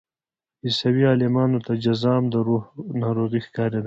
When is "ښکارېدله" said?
3.45-3.79